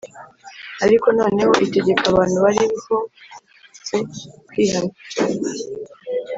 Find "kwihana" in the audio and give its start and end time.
4.47-4.91